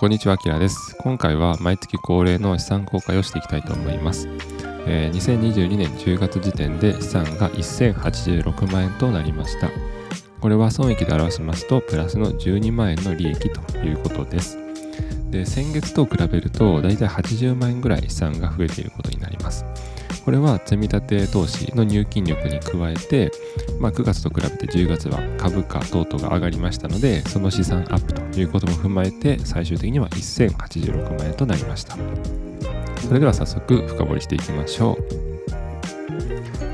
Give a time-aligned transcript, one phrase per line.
[0.00, 0.94] こんにちは、あきらです。
[1.00, 4.28] 今回は毎月恒例の資産公開をしていきたいと思います。
[4.86, 9.68] えー、2022年10月時点で資産が1086万円となりました。
[10.40, 14.56] これは損益で表しますと、プラスの12万円の利益ということです。
[15.32, 19.64] で、先月と比べると、だいたい80万円ぐらい資産が増えていることになります。
[20.28, 23.32] これは積立投資の入金力に加えて、
[23.80, 31.96] まあ、9月と比べて10月は株価等々が上がりましたのでその資産アップということも踏まえて最終的には1086万円となりました
[33.06, 35.28] それでは早速深掘りしていきましょう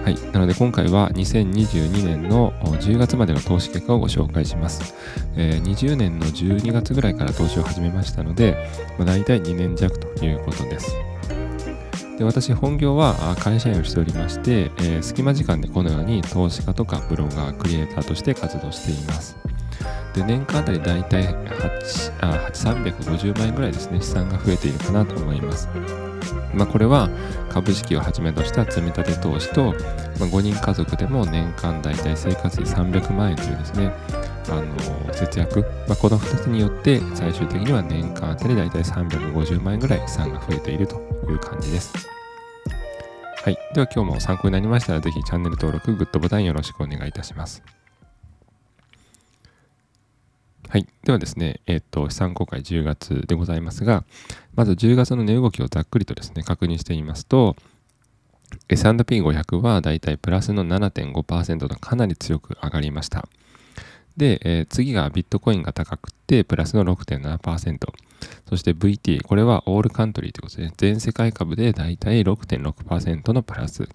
[0.03, 0.17] はい。
[0.33, 4.95] なので今回は2022年の10月までの投資結果をご紹介します。
[5.35, 10.95] えー、20年の12月ぐらいから投資を始めましたので、まあ、大体2年弱ということです。
[12.19, 19.37] で私本業は会社員をしておりまして、えー、隙間時間でこのように投資家とかブロガークリエイターとして活動しています。
[20.15, 21.25] で年間あたり大体
[22.21, 25.69] 8350万円ぐらいですね資産が増えているかなと思います。
[26.55, 27.09] まあ、これは
[27.51, 29.75] 株式をはじめとした積み立て投資と、まあ、
[30.29, 33.93] 5人家族でも年間大体生活費300万円というですね
[34.49, 40.97] あの節約、まあ、この2つによって最終的には年間あたり大体350万円ぐらい資産が増えていると
[41.29, 42.15] いう感じです。
[43.45, 43.59] はい。
[43.75, 47.63] では今日も参考になりましたら、ぜひチャンネル登録、グッドボタンよろしくお願いいたします。
[50.71, 50.89] はい。
[51.05, 54.05] ではですね、えっ、と、資産公開10月でございますが、
[54.55, 57.55] まず10月の値動きをざっくりとですね、確認してみますと、
[58.71, 63.29] S&P500 はだいたいプラスの7.5%とかなり強く上がりました。
[64.17, 67.79] で、えー、次がビットコインが高くて、プラスの6.7%。
[68.49, 73.89] そして VT、これはオールカントリーということで、全世界株でだいたい6.6%のプラス。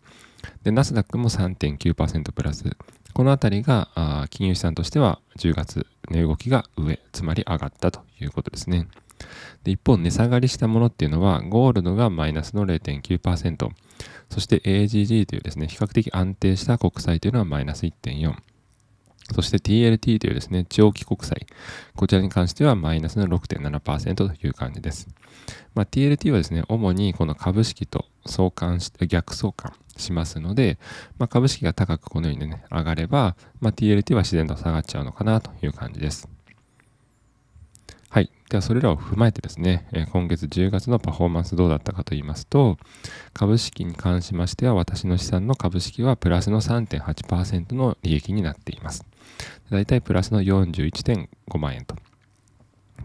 [0.64, 2.66] で、ナスダックも3.9%プラス。
[3.14, 8.88] このあたりがあ金融資産としては10月値動きが上、つまり上がったということですね。
[9.64, 13.70] で一方、値下がりしたものっていうのは、ゴールドがマイナスの0.9%、
[14.30, 18.34] そして AGG というですね、比較的安定した国債というのはマイナス1.4、
[19.34, 21.48] そして TLT というですね、長期国債。
[21.96, 25.08] こちらに関してはマイナスの6.7%という感じです。
[25.76, 30.78] まあ、TLT はですね、主にこの株式と相関して、逆相関しますので、
[31.18, 36.28] まあ、株式が高くこのようにね、上がれば、まあ、TLT は自然と下がっちゃうのかなという感じです。
[38.10, 38.32] はい。
[38.50, 42.78] では、それらを踏まえてですね、今月10月のパフォーマンスどうだったかと言いますと、
[43.34, 49.06] 株式に関しましては、私の資産の株式はプラスの3.8%の利益になっています。
[49.70, 51.96] だいたいプラスの41.5万円と。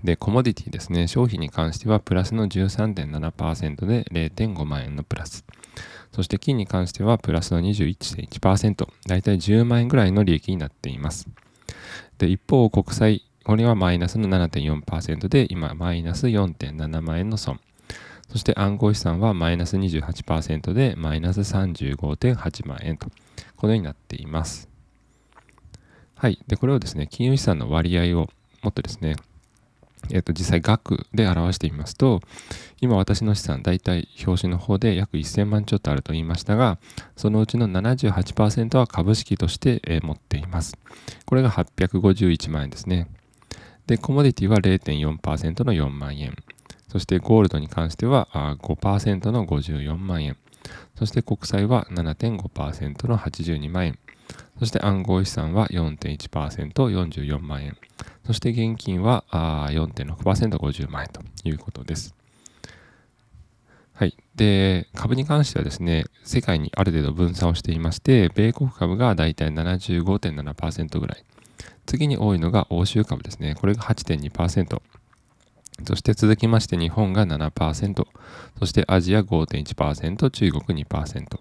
[0.03, 5.45] で、コモディティですね、商品に関してはプラスの13.7%で0.5万円のプラス。
[6.13, 11.29] そして金に関してはプラスの21.1%、だいたい10万円ぐらいの利益になっています。
[12.17, 17.61] で、一方、国債、これはマイナスの7.4%で、今、マイナス4.7万円の損。
[18.31, 23.09] そして暗号資産はマイナス28%で、マイナス35.8万円と、
[23.57, 24.69] このようになっています。
[26.17, 26.39] はい。
[26.47, 28.31] で、これをですね、金融資産の割合を
[28.63, 29.17] もっとですね、
[30.11, 32.23] えっ、と、実際額で表してみますと、
[32.81, 36.79] 今私の資産、大体表紙の方で約1000万ちょっとあると言いましたが、
[37.17, 40.79] そのうちの78%は株式として、持っています。
[41.27, 43.07] これが851万円ですね。
[43.87, 46.37] で、コモディティは0.4%の4万円。
[46.89, 50.37] そしてゴールドに関しては5%の54万円。
[50.97, 53.99] そして国債は7.5%の82万円。
[54.59, 57.77] そして暗号資産は4.1%、44万円。
[58.25, 62.15] そして現金は4.6%、50万円ということです。
[63.93, 64.17] はい。
[64.35, 71.25] で、株に関してはですね、世界にある程度分散をしていまして、米国株がだいたい75.7%ぐらい。
[71.87, 73.55] 次に多いのが欧州株ですね。
[73.55, 74.81] これが8.2%。
[75.87, 78.07] そして続きまして日本が7%。
[78.59, 81.39] そしてアジア5.1%、中国2%。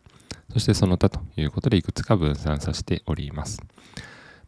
[0.51, 3.62] そしてその他ということでいくつか分散させております。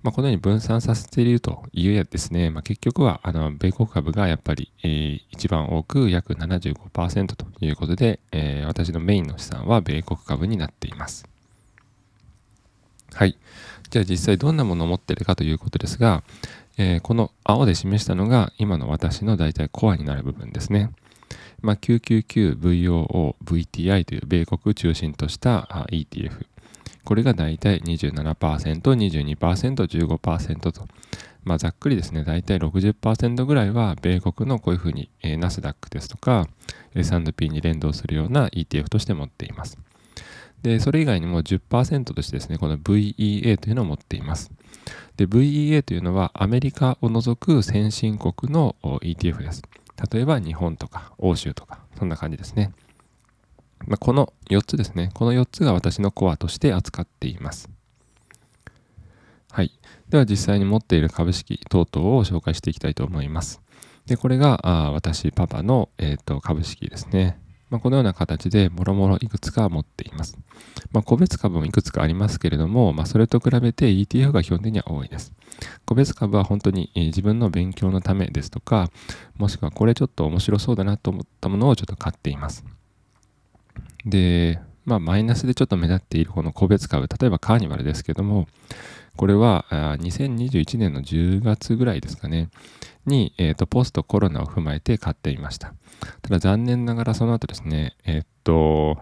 [0.06, 11.26] まあ、このように分散させているというやですね、まあ、結局はあの米国株がやっぱり、えー、一番多く約75%ということで、えー、私のメインの資産は米国株になっています。
[13.14, 13.36] はい。
[13.96, 16.22] じゃあ実際どんなものを持っているかということですが、
[16.78, 20.92] えー、この青で示したのが今の私の大体コアになる部分ですね。
[21.62, 26.46] まあ、999、VOO、VTI という米国中心とした ETF。
[27.06, 30.88] これがだいたい27%、22%、15%と、
[31.46, 36.50] まあ、ざっくりですね、だいたい60%ぐらいは米国のこういうふうに、えー、ナスダックですとか
[36.96, 39.78] S&P に連動するような ETF として持っています。
[40.62, 44.52] で、それ以外にも10%としてですね、この VEA というのを持っています。
[45.18, 49.62] で、VEA というのはアメリカを除く先進国の ETF です。
[50.12, 52.74] 例えば日本とか欧州とか、そんな感じですね。
[53.88, 55.12] まあ、この4つですね。
[55.14, 57.70] この4つが私のコアとして扱っています。
[59.52, 59.72] はい。
[60.10, 63.62] では実際に持っている株式等々を紹介していきたいと思います。
[64.06, 67.40] で、これがあ私、パパの、えーと、株式ですね。
[67.76, 70.38] まあ、このような形でもろもろいくつか持っています。
[70.94, 75.34] まあ、個別株もいくつかありますけれども、まあ、それと比べて ETF が基本的には多いです。
[75.84, 78.90] 個別株は本当に、自分の勉強のためですとか、
[79.38, 82.64] もしくはこれちょっと面白そうだなと思ったものをちょっと買っています。
[84.06, 88.48] で、まあ、マイナスでちょっと目立っているこの個別株、例えばカーニバルですけども、
[89.18, 92.50] これは2021年の10月ぐらいですかね、
[93.06, 95.74] に、えーと、ポストコロナを踏まえて買っていました。
[96.22, 98.98] ただ残念ながらその後ですね、えっ、と、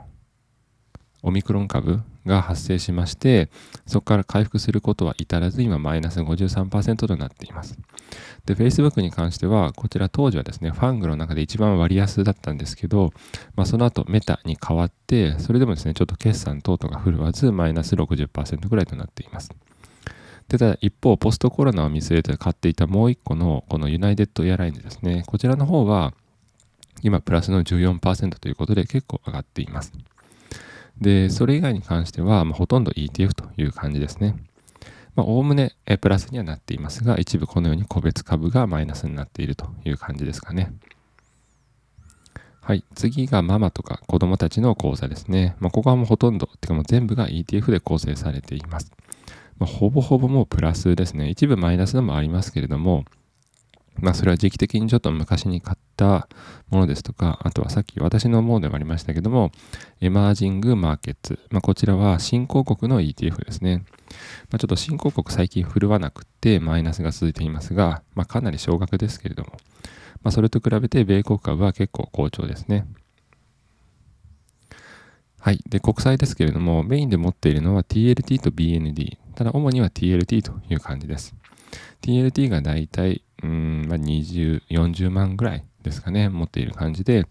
[1.24, 3.50] オミクロン株が発生しまして、
[3.88, 7.78] そこから回復することは至らず、今マイナス53%となっています。
[8.46, 13.14] で、Facebook に関しては、こちら当時はですね、ファングの中で一番割安だったんですけど、
[13.56, 19.50] まあ、その後メタに変わって、それでもですね、ちょっと決算等々が振るわず、マイナス60%ぐらいとなっています。
[20.50, 25.24] で、ただ一方、ポストコロナを見据えて買っていたもう一個の、このユナイテッドエアラインですね。
[25.28, 26.14] こちらの方は、
[27.02, 29.94] 今プラスの14%ということで結構上がっています。
[31.02, 34.36] で、それ以外に関しては、まあ、ほとんど ETF という感じですね。
[35.16, 40.74] まあ、おおむねプラスにはなっていますが、一部このように個別株がマイナスになっているという感じですかね。
[42.62, 42.84] はい。
[42.96, 45.56] 次がママとか子供たちの口座ですね。
[45.60, 48.92] まあ、ここはもうほとんど、てかもう全部が ETF で構成されています。
[49.58, 51.30] まあ、ほぼほぼもうプラスですね。
[51.30, 53.06] 一部マイナスのもありますけれども、
[54.00, 56.28] まあそれは時期的にちょっと昔に買った
[56.70, 59.52] ものですとか、あとはさっき私のものでもありましたけども、
[60.02, 61.40] エマージングマーケッツ。
[61.52, 63.84] まあこちらは新興国の ETF ですね。
[64.50, 69.52] まあ、ちょっと新興国最近振るわなくてマイナスが続いていますが、まあかなり少額ですけれども、
[70.24, 72.88] まあそれと比べて米国株は結構好調ですね。
[75.40, 75.60] はい。
[75.70, 79.18] で、国債ですけれども、メインで持っているのは TLT と BND。
[79.36, 81.36] ただ、主には TLT という感じです。
[82.02, 87.28] TLT がだいたい、うん、まあ、20、40万ぐらいですかね、持っている感じで、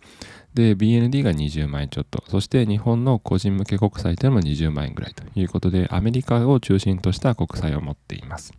[0.54, 8.52] で、BND が20万円ちょっと、そして日本の個人向け国債というのも20万円ぐらいということで、アメリカを中心とした国債を持っています。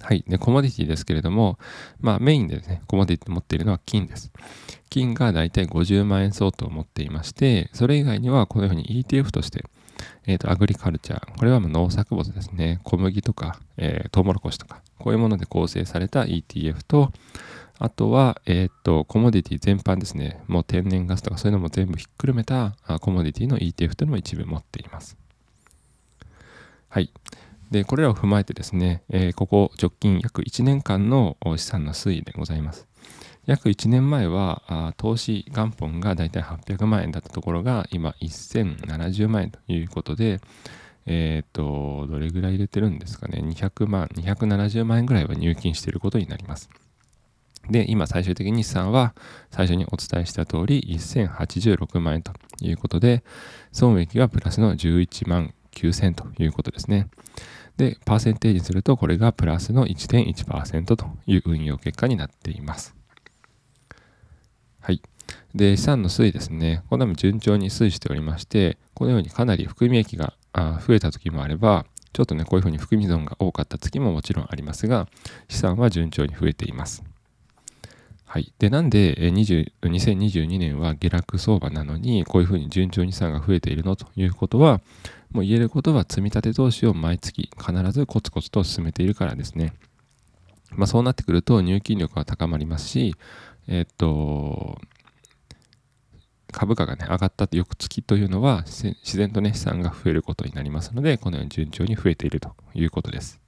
[0.00, 0.22] はい。
[0.28, 1.58] で、コモディティですけれども、
[2.00, 4.30] まあメインでね、コモディティ持っているのは金です。
[4.90, 9.64] 金がだいたい50万円相当を持っていまして、それ以外にはこのように ETF として、
[10.26, 11.38] えっ、ー、と、アグリカルチャー。
[11.38, 12.80] これは農作物ですね。
[12.84, 17.12] 小麦とか、えー、トウモロコシとか、こういうもので構成された ETF と、
[17.78, 20.40] あとは、えっ、ー、と、コモディティ全般ですね。
[20.46, 25.16] もう天然ガスとかそういうのも全部ひっくるめたコモディティの ETF というのも一部持っています。
[26.88, 27.12] はい。
[27.70, 32.86] で、これらを踏まえてですね、えー、ここ直近約1年間の資産の推移でございます。
[33.46, 40.40] 約1年前は投資元本がだいたい800万円だったところが今1070万円ということで、
[41.06, 46.68] えっ、ー、と、どれぐらい入れてるんですかね、200万、270万円ぐらいは入金していることになります。
[47.70, 49.14] で、今最終的に資産は
[49.50, 53.22] 最初にお伝えした通り1086万円ということで、
[53.70, 57.08] 損益はプラスの11万9000ということですね。
[57.76, 62.95] で、パーセンテージすると、これがプラスの1.1%という運用結果になっています。
[65.56, 66.82] で、資産の推移ですね。
[66.90, 75.08] このように順調に推移しておりまして、このようにかなり含み益が増えた時もあれば、ちょっとね、こういうふうに含み損が多かった月ももちろんありますが、
[75.48, 77.02] 資産は順調に増えています。
[78.26, 78.52] はい。
[78.58, 84.80] で、なんで20 2022年は下落相場なのに、こういうふうに順調に資産が増えているのということは、
[85.30, 89.72] もう言えることは積み立て投資を毎月必ずコツコツと進めているからですね。
[90.72, 93.14] まあそうなってくると入金力が高まりますし、
[93.68, 94.78] えっと、
[96.56, 103.38] 株価がね、上がった翌月というのは自然とね、資産が増えることになりますので、このように順調に増えているということです。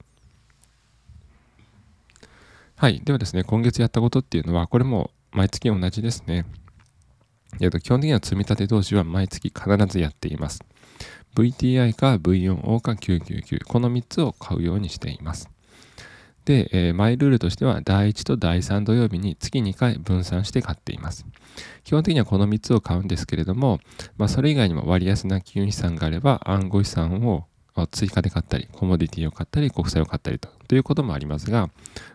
[2.75, 3.01] はい。
[3.03, 6.45] ではですね、今月やったことっていうのは、これも毎月同じですね。
[7.59, 10.63] えっと、基本的には積み立て投資は毎月必ずやっています。
[11.33, 15.49] VTI か V4O か999この3つを買うようにしています。
[16.49, 21.27] で、えー、マイルールとしては第1と第3土曜日に月2回分散して買っています。
[21.83, 23.79] 基本的にはこの3つを買うんですけれども、
[24.17, 27.45] まあ、それ以外にも割安な金融資産があれば暗号資産を
[27.91, 31.69] 追加で買ったり、コモディティを買ったり、国債を買ったりとということもありますが、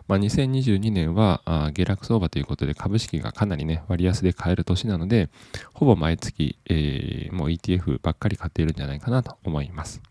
[0.09, 5.29] まあ、2022年はあ下落相場ということで株式がかなりね、割安で買える年なので、
[5.73, 10.01] ほぼ毎月、えー、もう ETF ばっかり買っているんじゃないかなと思います。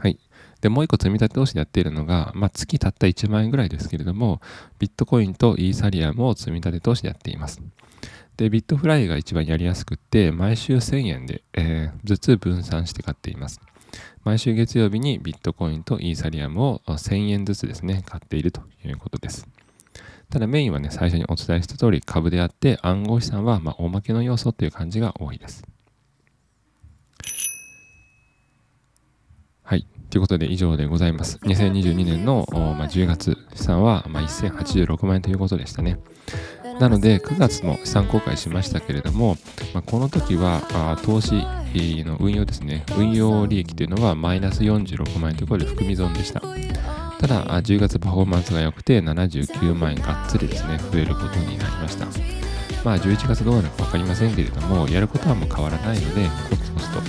[0.00, 0.18] はい。
[0.60, 4.40] で、もう一個積み立て投資でやっているのが、まあ、月たった1万円ぐらいですけれども、
[4.78, 7.60] ビットコインとイーサリアムを積み立て投資でやっています。
[8.36, 13.60] で、ビットフライが一番やりやすくって、毎週1000円で、えー、ずつ分散して買っています。
[14.24, 19.46] 毎週月曜日にビットコインとイーサリアムを1000円ずつですね、買っているということです。
[20.30, 25.64] ただメインはね、最初にお伝えした通り株であって、暗号資産はまおまけの要素という感じが多いです。
[29.62, 29.86] はい。
[30.10, 31.38] ということで以上でございます。
[31.44, 35.98] 2022年の、ま10月資産は、ま1086万円ということでしたね。
[36.80, 39.36] なので9月も資産公開しましたけれども、
[39.74, 41.34] まあ、この時は投資
[42.04, 46.40] の運用ですね、運用利益というのはマイナス46万円ということで含み損でした。
[47.20, 52.06] ただ、10月パフォーマンスが良くて79万円がっつりですね、増えることになりました。
[52.82, 57.00] まあ、11月どうなるか分かりませんけれども、やることはもう変わらないので、コツコツと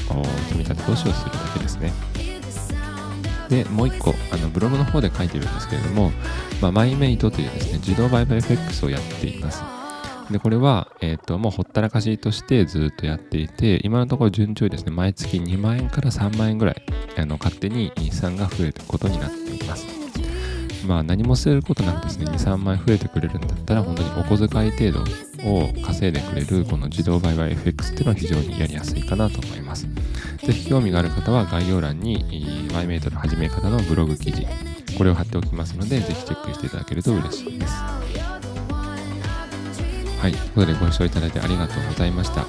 [0.49, 2.10] 積み立て投資をするだけですね。
[3.51, 6.11] で、もう一個、あのブログの方で書いてるんですけれども、
[6.61, 9.61] まあ、マイメイトというですね、自動売買 FX をやっています。
[10.31, 16.81] で、これは、え、ー、と、もうほったらかしとしてずっとやっていて、今のところ順調にですね、毎月2万円から3万円ぐらい、
[17.17, 19.85] あの、勝手に資産が増えることになっています。
[20.87, 25.01] まあ何もすることなくですね、2、3万円増えてくれるんだったら、本当にお小遣い程度
[25.43, 29.85] を稼いでくれるこの自動売買 FX っていうのは非常にやりやすいかなと思います。
[30.43, 34.47] ぜひ興味がある方は概要欄にマイメイトの始め方のブログ記事、
[34.97, 37.73] これを貼っておきますので、ぜひチェックしていただけると嬉しいです。
[40.19, 42.45] はい、ということでご視聴いただいてありがとうございました。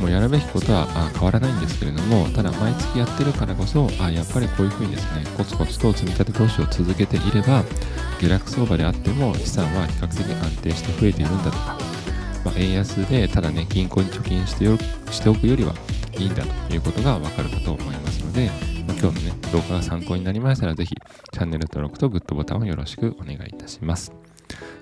[0.00, 7.64] もうやるべきことは変わらないんですけれども、ただ毎月やってるからこそ、あやっぱりこういうふうにですね、コツコツと積み立て投資を続けていれば、
[8.20, 11.78] 下落相場であっても資産は比較的安定して増えているんだとか、
[12.44, 14.66] まあ、円安でただね、銀行に貯金して
[15.12, 15.74] しておくよりは
[16.22, 18.50] いいんだということがわかるかと思いますので、
[18.86, 20.94] まあ、今日のね、動画が参考になりましたら、ぜひ
[21.32, 24.12] チャンネル登録とグッドボタンをよろしくお願いいたします。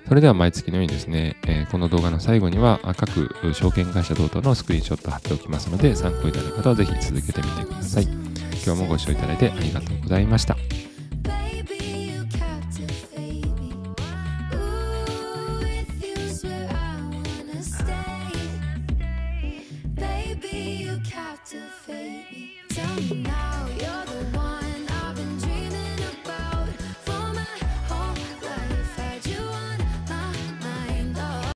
[0.06, 8.04] それでは毎月のようにですね、えー、この動画の最後には各証券会社等々のスクリーンショット貼っておきますので、参考になる方はぜひ続けてみてください。
[8.64, 10.79] 今日もご視聴いただいてありがとうございました。